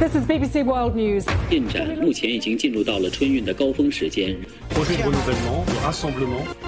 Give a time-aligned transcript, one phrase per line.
[0.00, 1.26] This is BBC World News.
[1.50, 4.36] 进展目前已经进入到了春运的高峰时间。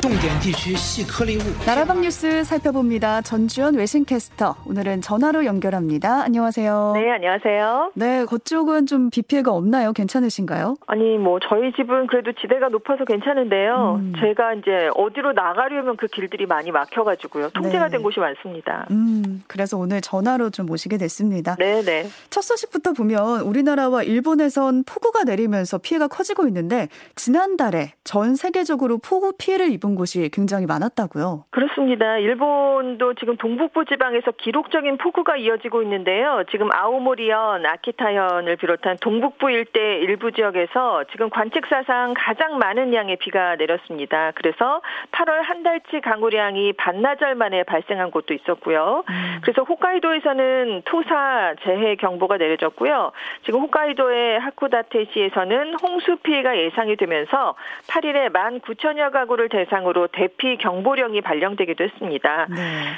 [0.02, 1.40] 重点地区细颗粒物。
[1.64, 3.22] 나라방 뉴스 살펴봅니다.
[3.22, 4.56] 전주현 외신캐스터.
[4.66, 6.22] 오늘은 전화로 연결합니다.
[6.24, 6.92] 안녕하세요.
[6.96, 7.92] 네, 안녕하세요.
[7.94, 9.92] 네, 그쪽은 좀 비 피해가 없나요?
[9.92, 10.76] 괜찮으신가요?
[10.86, 13.96] 아니, 뭐, 저희 집은 그래도 지대가 높아서 괜찮은데요.
[14.00, 14.12] 음.
[14.20, 17.50] 제가 이제 어디로 나가려면 그 길들이 많이 막혀가지고요.
[17.50, 17.92] 통제가 네.
[17.92, 18.86] 된 곳이 많습니다.
[18.90, 21.56] 음, 그래서 오늘 전화로 좀 모시게 됐습니다.
[21.56, 22.08] 네네.
[22.30, 29.71] 첫 소식부터 보면 우리나라와 일본에선 폭우가 내리면서 피해가 커지고 있는데 지난달에 전 세계적으로 폭우 피해를
[29.71, 31.45] 입은 곳이 굉장히 많았다고요.
[31.51, 32.17] 그렇습니다.
[32.17, 36.43] 일본도 지금 동북부 지방에서 기록적인 폭우가 이어지고 있는데요.
[36.51, 44.31] 지금 아오모리현, 아키타현을 비롯한 동북부 일대 일부 지역에서 지금 관측사상 가장 많은 양의 비가 내렸습니다.
[44.35, 49.03] 그래서 8월 한 달치 강우량이 반나절 만에 발생한 곳도 있었고요.
[49.41, 53.06] 그래서 호카이도에서는 토사 재해 경보가 내려졌고요.
[53.45, 57.55] 지금 호카이도의 하쿠다테시에서는 홍수 피해가 예상이 되면서
[57.87, 62.47] 8일에 19,000여 가구를 대상으로 대피 경보령이 발령되기도 했습니다.
[62.49, 62.55] 네.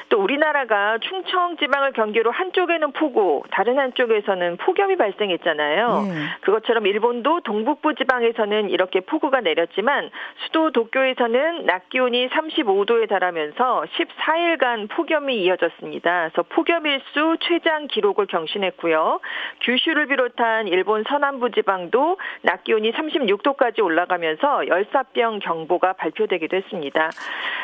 [0.09, 6.03] 또 우리나라가 충청 지방을 경계로 한쪽에는 폭우, 다른 한쪽에서는 폭염이 발생했잖아요.
[6.05, 6.41] 예.
[6.41, 10.09] 그것처럼 일본도 동북부 지방에서는 이렇게 폭우가 내렸지만
[10.45, 16.29] 수도 도쿄에서는 낮 기온이 35도에 달하면서 14일간 폭염이 이어졌습니다.
[16.29, 19.19] 그래서 폭염일수 최장 기록을 경신했고요.
[19.61, 27.09] 규슈 를 비롯한 일본 서남부 지방도 낮 기온이 36도까지 올라가면서 열사병 경보가 발표되기도 했습니다.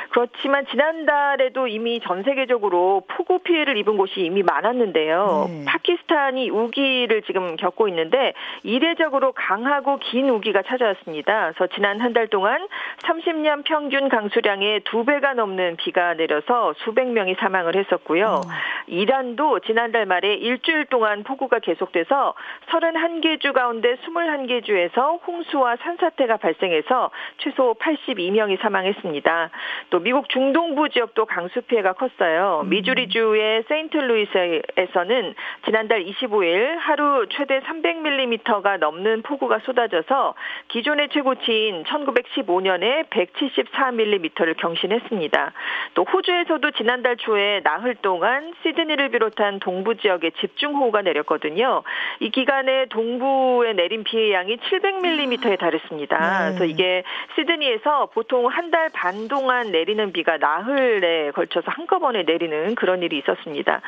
[0.09, 5.45] 그렇지만 지난달에도 이미 전 세계적으로 폭우 피해를 입은 곳이 이미 많았는데요.
[5.49, 5.65] 네.
[5.65, 11.51] 파키스탄이 우기를 지금 겪고 있는데 이례적으로 강하고 긴 우기가 찾아왔습니다.
[11.53, 12.65] 그래서 지난 한 달 동안
[13.03, 18.41] 30년 평균 강수량의 두 배가 넘는 비가 내려서 수백 명이 사망을 했었고요.
[18.87, 22.24] 이란도 지난달 말에 일주일 동안 폭우가 계속돼서
[22.67, 29.49] 31개 주 가운데 21개 주에서 홍수와 산사태가 발생해서 최소 82명이 사망했습니다.
[29.89, 32.63] 또 미국 중동부 지역도 강수 피해가 컸어요.
[32.67, 35.35] 미주리주의 세인트루이스에서는
[35.65, 40.35] 지난달 25일 하루 최대 300mm가 넘는 폭우가 쏟아져서
[40.69, 45.51] 기존의 최고치인 1915년에 174mm를 경신했습니다.
[45.93, 51.83] 또 호주에서도 지난달 초에 나흘 동안 시드니를 비롯한 동부 지역에 집중호우가 내렸거든요.
[52.19, 56.17] 이 기간에 동부에 내린 비의 양이 700mm에 달했습니다.
[56.17, 56.45] 네.
[56.45, 57.03] 그래서 이게
[57.35, 63.81] 시드니에서 보통 한 달 반 동안 내리는 비가 나흘에 걸쳐서 한꺼번에 내리는 그런 일이 있었습니다.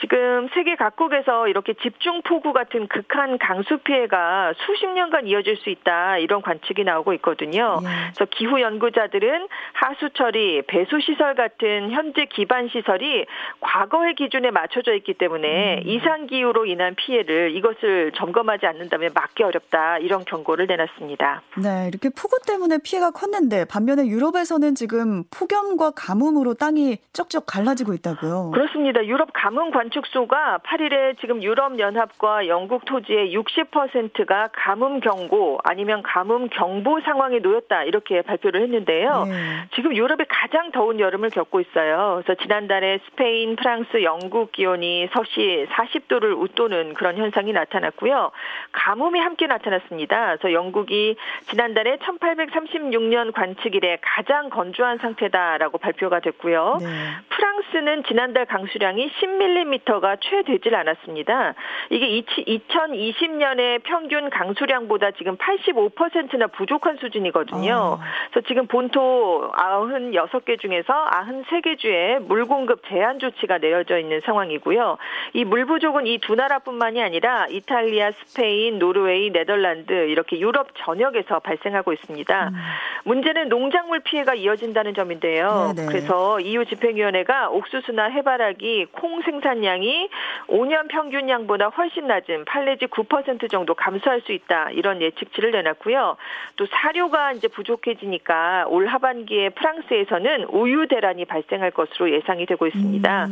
[0.00, 6.18] 지금 세계 각국에서 이렇게 집중 폭우 같은 극한 강수 피해가 수십 년간 이어질 수 있다
[6.18, 7.78] 이런 관측이 나오고 있거든요.
[7.82, 7.86] 예.
[8.14, 13.26] 그래서 기후 연구자들은 하수 처리, 배수 시설 같은 현재 기반 시설이
[13.60, 20.24] 과거의 기준에 맞춰져 있기 때문에 이상 기후로 인한 피해를 이것을 점검하지 않는다면 막기 어렵다 이런
[20.24, 21.42] 경고를 내놨습니다.
[21.62, 28.50] 네, 이렇게 폭우 때문에 피해가 컸는데 반면에 유럽에서는 지금 폭염과 가뭄으로 땅이 쩍쩍 갈라지고 있다고요.
[28.52, 29.04] 그렇습니다.
[29.06, 37.00] 유럽 가뭄 관측소가 8일에 지금 유럽 연합과 영국 토지의 60%가 가뭄 경고 아니면 가뭄 경보
[37.04, 39.24] 상황에 놓였다 이렇게 발표를 했는데요.
[39.28, 39.68] 네.
[39.74, 42.22] 지금 유럽이 가장 더운 여름을 겪고 있어요.
[42.24, 48.30] 그래서 지난달에 스페인, 프랑스, 영국 기온이 서시 40도를 웃도는 그런 현상이 나타났고요.
[48.72, 50.36] 가뭄이 함께 나타났습니다.
[50.36, 51.16] 그래서 영국이
[51.48, 56.78] 지난달에 1836년 관측 이래 가장 건조한 상태다라고 발표가 됐고요.
[56.80, 56.86] 네.
[57.28, 61.54] 프랑 스는 지난달 강수량이 10mm가 채 되질 않았습니다.
[61.90, 67.98] 이게 2020년의 평균 강수량보다 지금 85%나 부족한 수준이거든요.
[68.00, 68.04] 아.
[68.30, 74.98] 그래서 지금 본토 96개 중에서 93개 주에 물 공급 제한 조치가 내려져 있는 상황이고요.
[75.34, 81.92] 이 물 부족은 이 두 나라뿐만이 아니라 이탈리아, 스페인, 노르웨이, 네덜란드 이렇게 유럽 전역에서 발생하고
[81.92, 82.50] 있습니다.
[83.04, 85.72] 문제는 농작물 피해가 이어진다는 점인데요.
[85.76, 85.88] 네네.
[85.88, 90.08] 그래서 EU 집행위원회가 옥수수나 해바라기, 콩 생산량이
[90.48, 96.16] 5년 평균량보다 훨씬 낮은 8 내지 9% 정도 감소할 수 있다 이런 예측치를 내놨고요.
[96.56, 103.28] 또 사료가 이제 부족해지니까 올 하반기에 프랑스에서는 우유 대란이 발생할 것으로 예상이 되고 있습니다.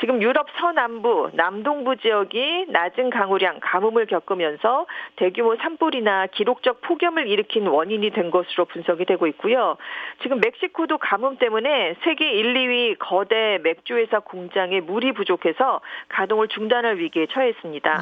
[0.00, 4.86] 지금 유럽 서남부, 남동부 지역이 낮은 강우량, 가뭄을 겪으면서
[5.16, 9.76] 대규모 산불이나 기록적 폭염을 일으킨 원인이 된 것으로 분석이 되고 있고요.
[10.22, 16.96] 지금 멕시코도 가뭄 때문에 세계 1, 2위 거대 맥주 회사 공장에 물이 부족해서 가동을 중단할
[16.98, 18.00] 위기에 처했습니다.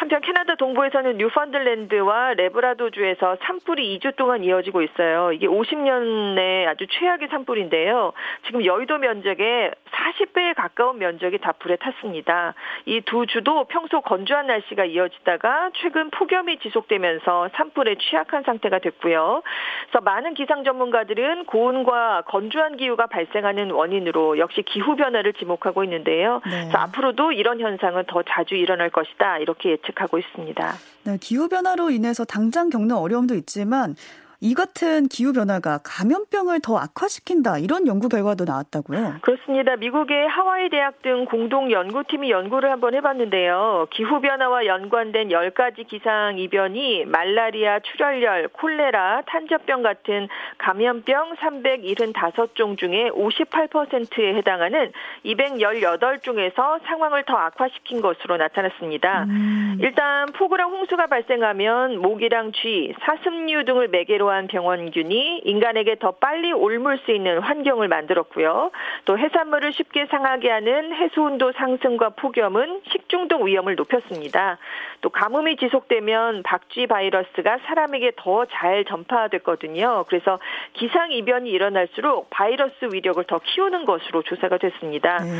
[0.00, 5.30] 한편 캐나다 동부에서는 뉴펀들랜드와 레브라도주에서 산불이 2주 동안 이어지고 있어요.
[5.32, 8.14] 이게 50년의 아주 최악의 산불인데요.
[8.46, 12.54] 지금 여의도 면적의 40배에 가까운 면적이 다 불에 탔습니다.
[12.86, 19.42] 이 두 주도 평소 건조한 날씨가 이어지다가 최근 폭염이 지속되면서 산불에 취약한 상태가 됐고요.
[19.82, 26.40] 그래서 많은 기상 전문가들은 고온과 건조한 기후가 발생하는 원인으로 역시 기후 변화를 지목하고 있는데요.
[26.46, 26.50] 네.
[26.60, 30.74] 그래서 앞으로도 이런 현상은 더 자주 일어날 것이다 이렇게 예측 하고 있습니다.
[31.04, 33.96] 네, 기후 변화로 인해서 당장 겪는 어려움도 있지만
[34.42, 39.16] 이 같은 기후 변화가 감염병을 더 악화시킨다 이런 연구 결과도 나왔다고요.
[39.20, 39.76] 그렇습니다.
[39.76, 43.88] 미국의 하와이 대학 등 공동 연구팀이 연구를 한번 해봤는데요.
[43.90, 54.34] 기후 변화와 연관된 10가지 기상 이변이 말라리아, 출혈열, 콜레라, 탄저병 같은 감염병 375종 중에 58%에
[54.36, 54.92] 해당하는
[55.26, 59.24] 218종에서 상황을 더 악화시킨 것으로 나타났습니다.
[59.24, 59.76] 음.
[59.80, 66.98] 일단 폭우랑 홍수가 발생하면 모기랑 쥐, 사슴류 등을 매개로 이러한 병원균이 인간에게 더 빨리 옮을
[67.04, 68.70] 수 있는 환경을 만들었고요.
[69.04, 74.58] 또 해산물을 쉽게 상하게 하는 해수 온도 상승과 폭염은 식중독 위험을 높였습니다.
[75.00, 80.04] 또 가뭄이 지속되면 박쥐 바이러스가 사람에게 더 잘 전파됐거든요.
[80.08, 80.38] 그래서
[80.72, 85.18] 기상 이변이 일어날수록 바이러스 위력을 더 키우는 것으로 조사가 됐습니다.
[85.18, 85.30] 네.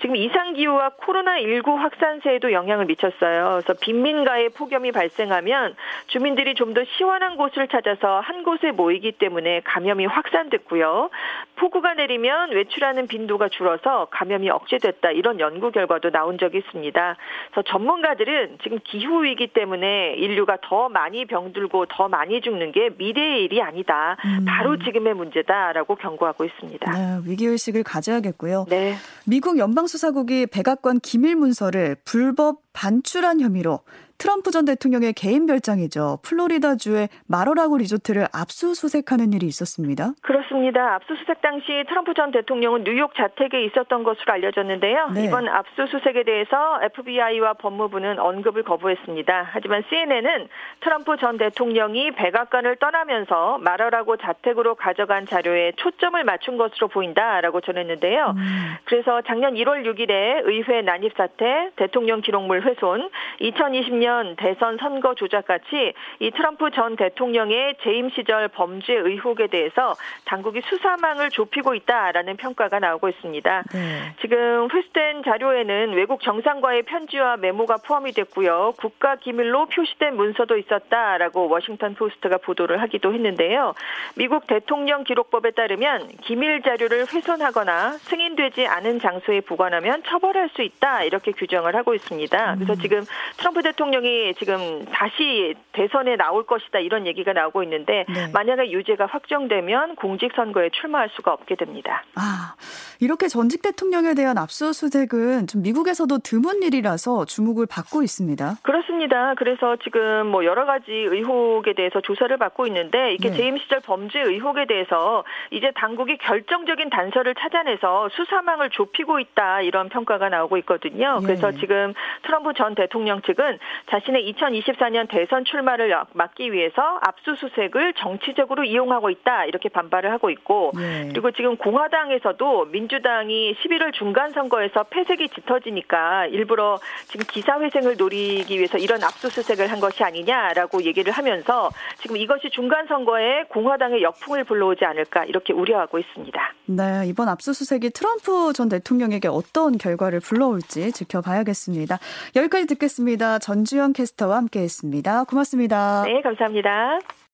[0.00, 3.60] 지금 이상 기후와 코로나 19 확산세에도 영향을 미쳤어요.
[3.62, 5.76] 그래서 빈민가에 폭염이 발생하면
[6.06, 11.10] 주민들이 좀 더 시원한 곳을 찾아서 한 곳에 모이기 때문에 감염이 확산됐고요.
[11.56, 17.16] 폭우가 내리면 외출하는 빈도가 줄어서 감염이 억제됐다 이런 연구 결과도 나온 적이 있습니다.
[17.50, 23.44] 그래서 전문가들은 지금 기후 위기 때문에 인류가 더 많이 병들고 더 많이 죽는 게 미래의
[23.44, 24.16] 일이 아니다.
[24.24, 24.44] 음.
[24.46, 26.92] 바로 지금의 문제다라고 경고하고 있습니다.
[26.92, 28.66] 네, 위기 의식을 가져야겠고요.
[28.68, 28.94] 네.
[29.26, 33.80] 미국 연방수사국이 백악관 기밀 문서를 불법 반출한 혐의로
[34.18, 36.18] 트럼프 전 대통령의 개인 별장이죠.
[36.22, 40.12] 플로리다주의 마로라고 리조트를 압수수색하는 일이 있었습니다.
[40.22, 40.94] 그렇습니다.
[40.94, 45.10] 압수수색 당시 트럼프 전 대통령은 뉴욕 자택에 있었던 것으로 알려졌는데요.
[45.14, 45.24] 네.
[45.24, 49.50] 이번 압수수색에 대해서 FBI와 법무부는 언급을 거부했습니다.
[49.52, 50.48] 하지만 CNN은
[50.80, 58.34] 트럼프 전 대통령이 백악관을 떠나면서 마로라고 자택으로 가져간 자료에 초점을 맞춘 것으로 보인다라고 전했는데요.
[58.36, 58.74] 음.
[58.84, 63.10] 그래서 작년 1월 6일에 의회 난입 사태, 대통령 기록물 훼손,
[63.40, 69.94] 2020년 2020년 대선 선거 조작 같이 이 트럼프 전 대통령의 재임 시절 범죄 의혹에 대해서
[70.24, 73.62] 당국이 수사망을 좁히고 있다라는 평가가 나오고 있습니다.
[73.72, 74.14] 네.
[74.20, 78.74] 지금 회수된 자료에는 외국 정상과의 편지와 메모가 포함이 됐고요.
[78.78, 83.74] 국가 기밀로 표시된 문서도 있었다라고 워싱턴 포스트가 보도를 하기도 했는데요.
[84.14, 91.32] 미국 대통령 기록법에 따르면 기밀 자료를 훼손하거나 승인되지 않은 장소에 보관하면 처벌할 수 있다 이렇게
[91.32, 92.54] 규정을 하고 있습니다.
[92.54, 92.78] 그래서 음.
[92.78, 93.02] 지금
[93.36, 98.28] 트럼프 대통령 대통령이 지금 다시 대선에 나올 것이다 이런 얘기가 나오고 있는데 네.
[98.32, 102.04] 만약에 유죄가 확정되면 공직선거에 출마할 수가 없게 됩니다.
[102.14, 102.54] 아
[103.00, 108.56] 이렇게 전직 대통령에 대한 압수수색은 좀 미국에서도 드문 일이라서 주목을 받고 있습니다.
[108.62, 109.34] 그렇습니다.
[109.36, 113.36] 그래서 지금 뭐 여러 가지 의혹에 대해서 조사를 받고 있는데 이렇게 네.
[113.36, 120.28] 재임 시절 범죄 의혹에 대해서 이제 당국이 결정적인 단서를 찾아내서 수사망을 좁히고 있다 이런 평가가
[120.28, 121.20] 나오고 있거든요.
[121.22, 121.60] 그래서 네.
[121.60, 121.94] 지금
[122.24, 123.58] 트럼프 전 대통령 측은
[123.90, 131.08] 자신의 2024년 대선 출마를 막기 위해서 압수수색을 정치적으로 이용하고 있다 이렇게 반발을 하고 있고 네.
[131.08, 139.02] 그리고 지금 공화당에서도 민주당이 11월 중간 선거에서 패색이 짙어지니까 일부러 지금 기사회생을 노리기 위해서 이런
[139.04, 145.52] 압수수색을 한 것이 아니냐라고 얘기를 하면서 지금 이것이 중간 선거에 공화당의 역풍을 불러오지 않을까 이렇게
[145.52, 146.54] 우려하고 있습니다.
[146.66, 151.98] 네, 이번 압수수색이 트럼프 전 대통령에게 어떤 결과를 불러올지 지켜봐야겠습니다.
[152.34, 153.38] 여기까지 듣겠습니다.
[153.38, 155.24] 전주 주연 캐스터와 함께했습니다.
[155.24, 156.04] 고맙습니다.
[156.06, 156.98] 네, 감사합니다.